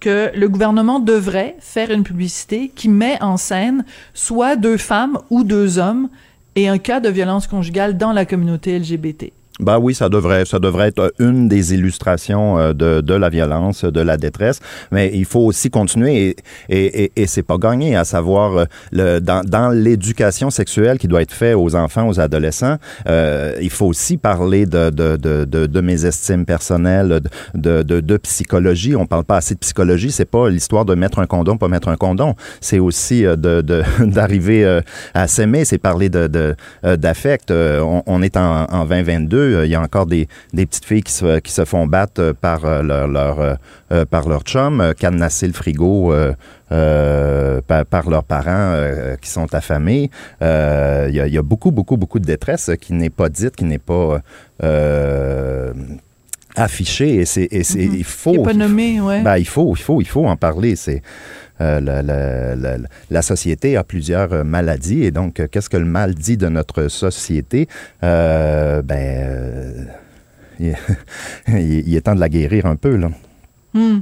que 0.00 0.30
le 0.34 0.48
gouvernement 0.48 0.98
devrait 0.98 1.56
faire 1.60 1.90
une 1.90 2.02
publicité 2.02 2.72
qui 2.74 2.88
met 2.88 3.22
en 3.22 3.36
scène 3.36 3.84
soit 4.14 4.56
deux 4.56 4.76
femmes 4.76 5.18
ou 5.30 5.44
deux 5.44 5.78
hommes 5.78 6.08
et 6.56 6.68
un 6.68 6.78
cas 6.78 7.00
de 7.00 7.08
violence 7.08 7.46
conjugale 7.46 7.96
dans 7.96 8.12
la 8.12 8.24
communauté 8.24 8.78
LGBT? 8.78 9.32
Ben 9.60 9.78
oui, 9.78 9.94
ça 9.94 10.08
devrait, 10.08 10.46
ça 10.46 10.58
devrait 10.58 10.88
être 10.88 11.12
une 11.18 11.46
des 11.46 11.74
illustrations 11.74 12.58
euh, 12.58 12.72
de, 12.72 13.02
de 13.02 13.14
la 13.14 13.28
violence, 13.28 13.84
de 13.84 14.00
la 14.00 14.16
détresse, 14.16 14.60
mais 14.90 15.10
il 15.12 15.26
faut 15.26 15.40
aussi 15.40 15.68
continuer 15.68 16.36
et, 16.70 17.04
et, 17.04 17.12
et, 17.16 17.26
c'est 17.26 17.42
pas 17.42 17.58
gagné, 17.58 17.94
à 17.94 18.04
savoir 18.04 18.56
euh, 18.56 18.64
le, 18.92 19.20
dans, 19.20 19.44
dans 19.44 19.68
l'éducation 19.68 20.48
sexuelle 20.48 20.98
qui 20.98 21.06
doit 21.06 21.20
être 21.20 21.32
faite 21.32 21.54
aux 21.54 21.76
enfants, 21.76 22.08
aux 22.08 22.18
adolescents, 22.18 22.78
euh, 23.06 23.54
il 23.60 23.68
faut 23.68 23.84
aussi 23.84 24.16
parler 24.16 24.64
de, 24.64 24.88
de, 24.88 25.16
de, 25.16 25.44
de, 25.44 25.66
de 25.66 25.80
mes 25.82 26.06
estimes 26.06 26.46
personnelles, 26.46 27.20
de, 27.54 27.82
de, 27.82 28.00
de, 28.00 28.16
psychologie. 28.16 28.96
On 28.96 29.06
parle 29.06 29.24
pas 29.24 29.36
assez 29.36 29.54
de 29.54 29.60
psychologie, 29.60 30.12
c'est 30.12 30.24
pas 30.24 30.48
l'histoire 30.48 30.86
de 30.86 30.94
mettre 30.94 31.18
un 31.18 31.26
condom, 31.26 31.58
pas 31.58 31.68
mettre 31.68 31.88
un 31.88 31.96
condom, 31.96 32.36
c'est 32.62 32.78
aussi 32.78 33.26
euh, 33.26 33.36
de 33.36 33.60
d'arriver 34.00 34.80
à 35.12 35.26
s'aimer, 35.28 35.66
c'est 35.66 35.78
parler 35.78 36.08
de 36.08 36.56
d'affect. 36.82 37.50
On, 37.50 38.02
on, 38.06 38.22
est 38.22 38.36
en, 38.36 38.64
en 38.64 38.84
2022 38.86 39.41
euh, 39.42 39.66
il 39.66 39.70
y 39.70 39.74
a 39.74 39.80
encore 39.80 40.06
des, 40.06 40.28
petites 40.52 40.84
filles 40.84 41.02
qui 41.02 41.12
se, 41.12 41.38
qui 41.40 41.52
se 41.52 41.64
font 41.64 41.86
battre 41.86 42.20
euh, 42.20 42.32
par 42.32 42.64
euh, 42.64 42.82
leur, 42.82 43.08
leur 43.08 43.58
par 44.06 44.28
leur 44.28 44.42
chum, 44.42 44.94
cadenasser 44.98 45.46
le 45.46 45.52
frigo 45.52 46.14
par, 46.70 48.10
leurs 48.10 48.24
parents 48.24 48.74
qui 49.20 49.28
sont 49.28 49.54
affamés. 49.54 50.10
Il 50.40 50.46
y, 51.14 51.38
a, 51.38 51.42
beaucoup, 51.42 51.70
beaucoup, 51.70 51.98
beaucoup 51.98 52.18
de 52.18 52.24
détresse 52.24 52.70
qui 52.80 52.94
n'est 52.94 53.10
pas 53.10 53.28
dite, 53.28 53.54
qui 53.54 53.64
n'est 53.64 53.78
pas 53.78 54.22
affichée. 56.56 57.16
Et 57.16 57.24
c'est, 57.24 57.46
mm-hmm. 57.46 57.96
il 57.96 58.04
faut. 58.04 58.34
Il 58.34 58.42
pas 58.42 58.54
nommé, 58.54 59.00
ouais. 59.00 59.22
Ben, 59.22 59.36
il 59.36 59.46
faut, 59.46 59.74
il 59.76 59.82
faut, 59.82 60.00
il 60.00 60.08
faut 60.08 60.26
en 60.26 60.36
parler. 60.36 60.76
C'est 60.76 61.02
euh, 61.60 62.86
la, 63.10 63.22
société 63.22 63.76
a 63.76 63.84
plusieurs 63.84 64.32
euh, 64.32 64.44
maladies 64.44 65.04
et 65.04 65.10
donc 65.10 65.38
euh, 65.38 65.46
qu'est-ce 65.50 65.68
que 65.68 65.76
le 65.76 65.84
mal 65.84 66.14
dit 66.14 66.36
de 66.36 66.48
notre 66.48 66.88
société? 66.88 67.68
Ben, 68.00 68.82
il, 70.58 70.74
il, 71.48 71.96
est 71.96 72.00
temps 72.02 72.14
de 72.14 72.20
la 72.20 72.28
guérir 72.28 72.66
un 72.66 72.76
peu 72.76 72.96
là. 72.96 73.10
Hmm. 73.74 74.00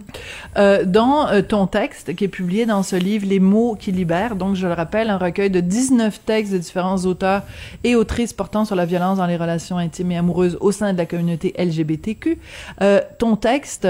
Euh, 0.56 0.84
dans 0.84 1.28
euh, 1.28 1.42
ton 1.42 1.68
texte 1.68 2.16
qui 2.16 2.24
est 2.24 2.28
publié 2.28 2.66
dans 2.66 2.82
ce 2.82 2.96
livre 2.96 3.24
Les 3.28 3.38
mots 3.38 3.76
qui 3.78 3.92
libèrent, 3.92 4.34
donc 4.34 4.56
je 4.56 4.66
le 4.66 4.72
rappelle, 4.72 5.10
un 5.10 5.16
recueil 5.16 5.48
de 5.48 5.60
19 5.60 6.20
textes 6.24 6.52
de 6.52 6.58
différents 6.58 6.98
auteurs 7.06 7.42
et 7.84 7.94
autrices 7.94 8.32
portant 8.32 8.64
sur 8.64 8.74
la 8.74 8.84
violence 8.84 9.18
dans 9.18 9.26
les 9.26 9.36
relations 9.36 9.78
intimes 9.78 10.10
et 10.10 10.16
amoureuses 10.16 10.58
au 10.60 10.72
sein 10.72 10.92
de 10.92 10.98
la 10.98 11.06
communauté 11.06 11.54
LGBTQ, 11.56 12.38
euh, 12.82 13.00
ton 13.18 13.36
texte 13.36 13.86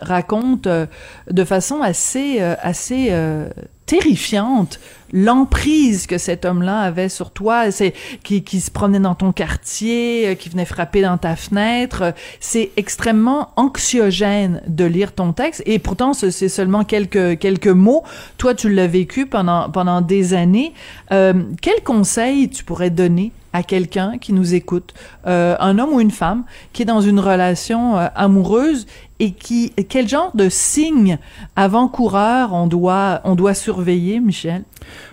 raconte 0.00 0.66
de 1.30 1.44
façon 1.44 1.80
assez 1.80 2.40
assez 2.40 3.12
terrifiante 3.86 4.80
l'emprise 5.12 6.06
que 6.06 6.18
cet 6.18 6.44
homme-là 6.44 6.80
avait 6.80 7.08
sur 7.08 7.30
toi, 7.30 7.70
c'est 7.70 7.94
qui, 8.22 8.42
qui 8.42 8.60
se 8.60 8.70
promenait 8.70 9.00
dans 9.00 9.14
ton 9.14 9.32
quartier, 9.32 10.28
euh, 10.28 10.34
qui 10.34 10.48
venait 10.48 10.64
frapper 10.64 11.02
dans 11.02 11.18
ta 11.18 11.36
fenêtre, 11.36 12.14
c'est 12.40 12.70
extrêmement 12.76 13.50
anxiogène 13.56 14.62
de 14.66 14.84
lire 14.84 15.12
ton 15.12 15.32
texte 15.32 15.62
et 15.66 15.78
pourtant 15.78 16.12
c'est 16.12 16.48
seulement 16.48 16.84
quelques 16.84 17.38
quelques 17.38 17.66
mots. 17.68 18.04
Toi, 18.38 18.54
tu 18.54 18.68
l'as 18.68 18.86
vécu 18.86 19.26
pendant 19.26 19.70
pendant 19.70 20.00
des 20.00 20.34
années. 20.34 20.72
Euh, 21.12 21.34
quel 21.60 21.82
conseil 21.82 22.48
tu 22.48 22.64
pourrais 22.64 22.90
donner 22.90 23.32
à 23.54 23.62
quelqu'un 23.62 24.18
qui 24.18 24.32
nous 24.32 24.54
écoute, 24.54 24.94
euh, 25.26 25.56
un 25.60 25.78
homme 25.78 25.92
ou 25.92 26.00
une 26.00 26.10
femme 26.10 26.44
qui 26.72 26.82
est 26.82 26.86
dans 26.86 27.00
une 27.00 27.20
relation 27.20 27.96
euh, 27.96 28.08
amoureuse 28.16 28.86
et 29.20 29.30
qui 29.30 29.72
quel 29.88 30.08
genre 30.08 30.32
de 30.34 30.48
signes 30.48 31.18
avant-coureurs 31.54 32.52
on 32.52 32.66
doit 32.66 33.20
on 33.22 33.36
doit 33.36 33.54
surveiller, 33.54 34.18
Michel? 34.18 34.64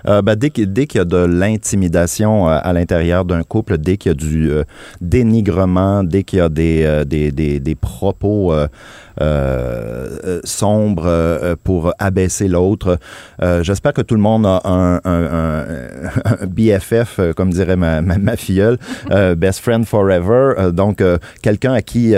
Euh, 0.07 0.21
ben, 0.21 0.35
dès 0.35 0.50
qu'il 0.50 0.65
y 0.65 1.00
a 1.00 1.05
de 1.05 1.17
l'intimidation 1.17 2.50
euh, 2.50 2.59
à 2.61 2.73
l'intérieur 2.73 3.25
d'un 3.25 3.43
couple, 3.43 3.77
dès 3.77 3.97
qu'il 3.97 4.11
y 4.11 4.13
a 4.13 4.15
du 4.15 4.51
euh, 4.51 4.63
dénigrement, 5.00 6.03
dès 6.03 6.23
qu'il 6.23 6.39
y 6.39 6.41
a 6.41 6.50
des, 6.50 7.03
des, 7.05 7.31
des, 7.31 7.75
propos 7.75 8.53
sombres 10.43 11.55
pour 11.63 11.93
abaisser 12.00 12.47
l'autre, 12.47 12.97
j'espère 13.61 13.93
que 13.93 14.01
tout 14.01 14.15
le 14.15 14.21
monde 14.21 14.45
a 14.45 14.61
un, 14.65 15.65
BFF, 16.47 17.19
comme 17.35 17.51
dirait 17.51 17.75
ma, 17.75 18.01
ma, 18.01 18.17
ma 18.17 18.35
filleule, 18.35 18.77
Best 19.38 19.59
Friend 19.59 19.85
Forever, 19.85 20.71
donc 20.73 21.03
quelqu'un 21.41 21.73
à 21.73 21.81
qui 21.81 22.15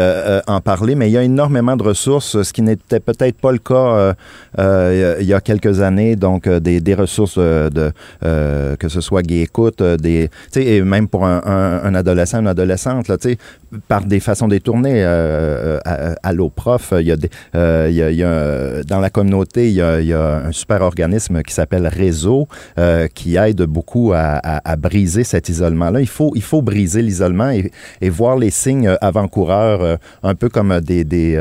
en 0.47 0.61
parler, 0.61 0.95
mais 0.95 1.09
il 1.09 1.13
y 1.13 1.17
a 1.17 1.23
énormément 1.23 1.75
de 1.75 1.83
ressources, 1.83 2.41
ce 2.41 2.53
qui 2.53 2.61
n'était 2.61 2.99
peut-être 2.99 3.39
pas 3.39 3.51
le 3.51 3.59
cas 3.59 4.13
il 4.57 5.25
y 5.25 5.33
a 5.33 5.41
quelques 5.41 5.81
années, 5.81 6.15
donc 6.15 6.47
des, 6.47 6.81
des 6.81 6.95
ressources 6.95 7.39
de, 7.69 7.91
euh, 8.23 8.75
que 8.75 8.89
ce 8.89 9.01
soit 9.01 9.21
Gay 9.21 9.41
Écoute, 9.41 9.81
euh, 9.81 9.97
des, 9.97 10.29
et 10.55 10.81
même 10.81 11.07
pour 11.07 11.25
un, 11.25 11.41
un, 11.83 11.95
adolescent, 11.95 12.39
une 12.39 12.47
adolescente, 12.47 13.07
là, 13.07 13.17
par 13.87 14.05
des 14.05 14.19
façons 14.19 14.47
détournées. 14.47 15.03
Euh, 15.03 15.79
à, 15.85 16.15
à 16.23 16.33
prof, 16.55 16.93
il 16.99 17.07
y 17.07 17.11
a, 17.11 17.15
des, 17.15 17.29
il 17.89 17.95
y 17.95 18.23
a, 18.23 18.83
dans 18.83 18.99
la 18.99 19.09
communauté, 19.09 19.69
il 19.69 19.75
y 19.75 19.81
a, 19.81 20.45
un 20.45 20.51
super 20.51 20.81
organisme 20.81 21.41
qui 21.43 21.53
s'appelle 21.53 21.87
Réseau 21.87 22.47
qui 23.13 23.35
aide 23.35 23.63
beaucoup 23.63 24.13
à, 24.13 24.41
briser 24.77 25.23
cet 25.23 25.49
isolement-là. 25.49 26.01
Il 26.01 26.07
faut, 26.07 26.31
il 26.35 26.41
faut 26.41 26.61
briser 26.61 27.01
l'isolement 27.01 27.49
et, 27.49 28.09
voir 28.09 28.37
les 28.37 28.51
signes 28.51 28.95
avant-coureurs, 29.01 29.97
un 30.23 30.35
peu 30.35 30.49
comme 30.49 30.79
des, 30.81 31.03
des 31.03 31.37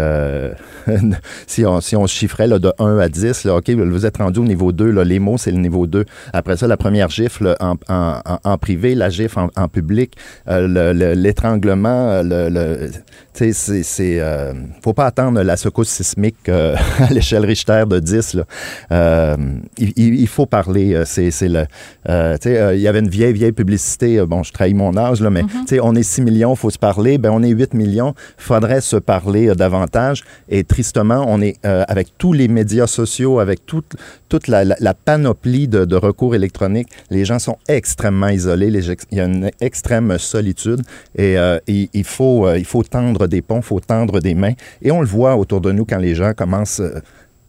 si 1.46 1.66
on 1.66 1.80
si 1.80 1.96
on 1.96 2.06
chiffrait 2.06 2.46
là, 2.46 2.58
de 2.58 2.72
1 2.78 2.98
à 2.98 3.08
10, 3.08 3.44
là, 3.44 3.56
OK, 3.56 3.70
vous 3.70 4.06
êtes 4.06 4.16
rendu 4.16 4.40
au 4.40 4.44
niveau 4.44 4.72
2, 4.72 4.90
là, 4.90 5.04
les 5.04 5.18
mots, 5.18 5.38
c'est 5.38 5.50
le 5.50 5.58
niveau 5.58 5.86
2. 5.86 6.01
Après 6.32 6.56
ça, 6.56 6.66
la 6.66 6.76
première 6.76 7.08
gifle 7.08 7.56
en, 7.60 8.58
privé, 8.58 8.94
la 8.94 9.10
gifle 9.10 9.40
en, 9.56 9.68
public, 9.68 10.16
euh, 10.48 11.14
l'étranglement, 11.14 12.22
le, 12.22 12.48
le, 12.48 12.90
tu 13.34 13.52
sais, 13.52 13.82
c'est, 13.82 14.20
euh, 14.20 14.52
faut 14.82 14.92
pas 14.92 15.06
attendre 15.06 15.42
la 15.42 15.56
secousse 15.56 15.88
sismique 15.88 16.48
euh, 16.48 16.76
à 16.98 17.12
l'échelle 17.12 17.44
Richter 17.44 17.84
de 17.88 17.98
10. 17.98 18.34
Là. 18.34 18.44
Euh, 18.92 19.36
il, 19.78 19.92
il, 19.96 20.26
faut 20.28 20.46
parler. 20.46 21.02
C'est, 21.06 21.30
c'est 21.30 21.48
le, 21.48 21.64
tu 22.04 22.12
sais, 22.42 22.76
il 22.76 22.80
y 22.80 22.88
avait 22.88 23.00
une 23.00 23.08
vieille, 23.08 23.32
vieille 23.32 23.52
publicité. 23.52 24.24
Bon, 24.26 24.42
je 24.42 24.52
trahis 24.52 24.74
mon 24.74 24.96
âge 24.96 25.20
là, 25.20 25.30
mais 25.30 25.42
mm-hmm. 25.42 25.60
tu 25.66 25.76
sais, 25.76 25.80
on 25.80 25.94
est 25.94 26.02
6 26.02 26.22
millions, 26.22 26.54
faut 26.56 26.70
se 26.70 26.78
parler. 26.78 27.18
Ben, 27.18 27.30
on 27.30 27.42
est 27.42 27.50
8 27.50 27.74
millions. 27.74 28.14
Faudrait 28.36 28.80
se 28.80 28.96
parler 28.96 29.54
davantage. 29.54 30.24
Et 30.48 30.64
tristement, 30.64 31.24
on 31.26 31.40
est 31.40 31.64
avec 31.64 32.18
tous 32.18 32.32
les 32.32 32.48
médias 32.48 32.86
sociaux, 32.86 33.40
avec 33.40 33.64
toute, 33.66 33.96
toute 34.28 34.48
la, 34.48 34.64
la, 34.64 34.76
la 34.80 34.94
panoplie 34.94 35.68
de, 35.68 35.84
de 35.84 35.96
recours 35.96 36.34
électroniques, 36.34 36.88
les 37.10 37.24
gens 37.24 37.38
sont 37.38 37.56
extrêmement 37.68 38.28
isolés. 38.28 38.70
Les, 38.70 38.90
il 39.10 39.18
y 39.18 39.20
a 39.20 39.24
une 39.24 39.50
extrême 39.60 40.18
solitude 40.18 40.82
et 41.16 41.38
euh, 41.38 41.58
il, 41.66 41.88
il, 41.92 42.04
faut, 42.04 42.52
il 42.54 42.64
faut 42.64 42.82
tendre 42.82 43.21
des 43.26 43.42
ponts, 43.42 43.58
il 43.58 43.62
faut 43.62 43.80
tendre 43.80 44.20
des 44.20 44.34
mains. 44.34 44.54
Et 44.80 44.90
on 44.90 45.00
le 45.00 45.06
voit 45.06 45.36
autour 45.36 45.60
de 45.60 45.72
nous 45.72 45.84
quand 45.84 45.98
les 45.98 46.14
gens 46.14 46.32
commencent 46.34 46.80
euh, 46.80 47.00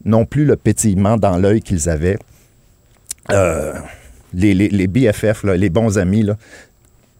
non 0.06 0.25
plus 0.25 0.46
le 0.46 0.56
pétillement 0.56 1.18
dans 1.18 1.38
l'œil 1.38 1.62
qu'ils 1.62 1.89
avaient. 1.89 2.18
Les, 4.36 4.53
les, 4.56 4.68
les, 4.68 4.88
BFF, 4.88 5.44
là, 5.44 5.56
les 5.56 5.70
bons 5.70 6.00
amis, 6.00 6.24
là, 6.24 6.36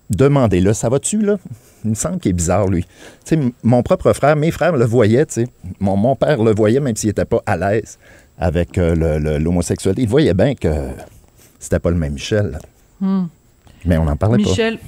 demandez-le, 0.10 0.74
ça 0.74 0.90
va-tu, 0.90 1.22
là? 1.22 1.38
Il 1.84 1.92
me 1.92 1.96
semble 1.96 2.20
qu'il 2.20 2.32
est 2.32 2.34
bizarre, 2.34 2.68
lui. 2.68 2.84
Tu 3.26 3.36
sais, 3.36 3.40
mon 3.62 3.84
propre 3.84 4.14
frère, 4.14 4.36
mes 4.36 4.52
frères 4.52 4.76
le 4.76 4.86
voyaient, 4.86 5.26
tu 5.26 5.34
sais. 5.34 5.48
Mon, 5.80 5.98
mon 5.98 6.16
père 6.16 6.42
le 6.42 6.54
voyait, 6.54 6.80
même 6.80 6.96
s'il 6.96 7.10
n'était 7.10 7.26
pas 7.26 7.42
à 7.46 7.58
l'aise 7.58 7.98
avec 8.38 8.78
euh, 8.78 9.40
l'homosexualité. 9.40 10.02
Il 10.02 10.10
voyait 10.10 10.34
bien 10.34 10.56
que 10.56 10.70
c'était 11.60 11.80
pas 11.80 11.92
le 11.92 11.98
même 11.98 12.14
Michel. 12.14 12.60
Hmm. 13.00 13.26
Mais 13.86 13.98
on 13.98 14.06
n'en 14.06 14.16
parlait 14.16 14.42
pas. 14.42 14.50
Michel, 14.50 14.80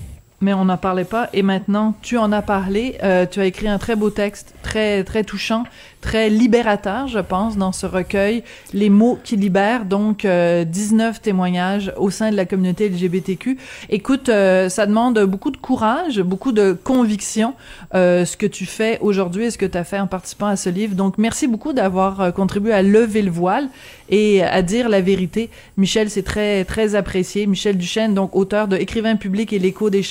mais 0.42 0.54
on 0.54 0.66
n'en 0.66 0.78
parlait 0.78 1.06
pas. 1.06 1.30
Et 1.34 1.42
maintenant, 1.42 1.94
tu 2.02 2.18
en 2.18 2.32
as 2.32 2.42
parlé. 2.42 2.98
Euh, 3.04 3.26
tu 3.26 3.40
as 3.40 3.46
écrit 3.46 3.68
un 3.68 3.78
très 3.78 3.96
beau 3.96 4.10
texte, 4.10 4.54
très 4.64 5.04
très 5.04 5.24
touchant, 5.24 5.64
très 6.02 6.30
libérateur, 6.30 7.08
je 7.08 7.20
pense, 7.20 7.58
dans 7.58 7.72
ce 7.72 7.86
recueil, 7.86 8.44
Les 8.74 8.90
mots 8.90 9.18
qui 9.24 9.38
libèrent. 9.38 9.86
Donc, 9.86 10.20
19 10.20 10.26
euh, 10.26 11.20
témoignages 11.22 11.94
au 11.98 12.10
sein 12.10 12.32
de 12.32 12.36
la 12.36 12.46
communauté 12.46 12.90
LGBTQ. 12.90 13.58
Écoute, 13.90 14.30
euh, 14.30 14.70
ça 14.70 14.86
demande 14.86 15.20
beaucoup 15.26 15.52
de 15.52 15.58
courage, 15.58 16.22
beaucoup 16.22 16.52
de 16.52 16.78
conviction, 16.84 17.54
ce 17.94 18.36
que 18.36 18.46
tu 18.46 18.66
fais 18.66 19.00
aujourd'hui 19.00 19.46
et 19.46 19.52
ce 19.52 19.58
que 19.58 19.66
tu 19.66 19.78
as 19.78 19.84
fait 19.84 20.00
en 20.00 20.08
participant 20.08 20.48
à 20.48 20.58
ce 20.58 20.70
livre. 20.70 20.96
Donc, 20.96 21.18
merci 21.18 21.48
beaucoup 21.48 21.74
d'avoir 21.74 22.34
contribué 22.34 22.74
à 22.74 22.82
lever 22.82 23.22
le 23.22 23.32
voile 23.32 23.70
et 24.10 24.44
à 24.44 24.62
dire 24.62 24.90
la 24.90 25.02
vérité. 25.02 25.50
Michel, 25.78 26.10
c'est 26.10 26.24
très 26.24 26.66
très 26.66 26.96
apprécié. 26.96 27.48
Michel 27.48 27.78
Duchesne, 27.78 28.14
donc 28.14 28.36
auteur 28.36 28.68
de 28.68 28.78
Écrivain 28.78 29.16
public 29.16 29.54
et 29.54 29.60
l'écho 29.60 29.90
des 29.90 30.04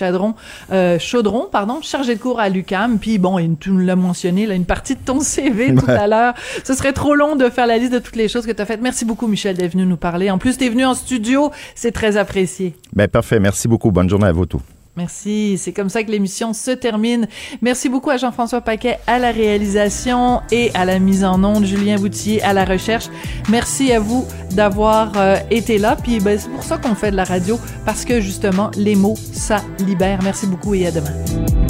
euh, 0.73 0.99
Chaudron, 0.99 1.49
pardon, 1.51 1.81
chargé 1.83 2.15
de 2.15 2.21
cours 2.21 2.41
à 2.41 2.49
l'UCAM. 2.49 2.99
Puis 2.99 3.19
bon, 3.19 3.39
tu 3.59 3.71
nous 3.71 3.79
l'as 3.79 3.97
mentionné, 3.97 4.47
là, 4.47 4.55
une 4.55 4.65
partie 4.65 4.95
de 4.95 5.01
ton 5.05 5.21
CV 5.21 5.75
tout 5.75 5.85
à 5.89 6.07
l'heure. 6.07 6.35
Ce 6.65 6.75
serait 6.75 6.93
trop 6.93 7.15
long 7.15 7.37
de 7.37 7.49
faire 7.49 7.67
la 7.67 7.79
liste 7.79 7.93
de 7.93 7.99
toutes 7.99 8.17
les 8.17 8.29
choses 8.29 8.47
que 8.47 8.53
tu 8.53 8.63
as 8.63 8.67
faites. 8.67 8.81
Merci 8.81 9.05
beaucoup, 9.05 9.27
Michel, 9.27 9.57
d'être 9.57 9.73
venu 9.73 9.87
nous 9.87 9.97
parler. 9.97 10.31
En 10.31 10.39
plus, 10.39 10.57
tu 10.59 10.65
es 10.65 10.69
venu 10.69 10.85
en 10.85 10.95
studio. 10.95 11.51
C'est 11.75 11.93
très 11.93 12.17
apprécié. 12.17 12.75
Ben, 12.93 13.09
parfait. 13.09 13.41
Merci 13.41 13.69
beaucoup. 13.69 13.91
Bonne 13.91 14.09
journée 14.09 14.27
à 14.27 14.33
vous 14.33 14.47
tous. 14.47 14.63
Merci. 14.97 15.59
C'est 15.59 15.73
comme 15.73 15.89
ça 15.89 16.03
que 16.05 16.11
l'émission 16.11 16.53
se 16.53 16.71
termine. 16.71 17.27
Merci 17.61 17.89
beaucoup 17.89 18.11
à 18.11 18.17
Jean-François 18.17 18.61
Paquet 18.61 18.99
à 19.07 19.19
la 19.19 19.33
réalisation 19.33 20.41
et 20.53 20.71
à 20.75 20.85
la 20.85 20.99
mise 20.99 21.25
en 21.25 21.43
onde, 21.43 21.65
Julien 21.65 21.97
Boutier 21.97 22.43
à 22.43 22.53
la 22.53 22.65
recherche. 22.65 23.07
Merci 23.51 23.93
à 23.93 23.99
vous 23.99 24.25
d'avoir 24.53 25.13
euh, 25.17 25.37
été 25.51 25.79
là. 25.79 25.97
Puis 25.97 26.21
ben, 26.21 26.39
c'est 26.39 26.51
pour 26.51 26.63
ça 26.63 26.79
qu'on 26.79 26.95
fait 26.95 27.11
de 27.11 27.17
la 27.17 27.25
radio, 27.25 27.59
parce 27.85 28.05
que 28.05 28.21
justement, 28.21 28.71
les 28.77 28.95
mots, 28.95 29.17
ça 29.33 29.63
libère. 29.81 30.21
Merci 30.23 30.47
beaucoup 30.47 30.75
et 30.75 30.87
à 30.87 30.91
demain. 30.93 31.64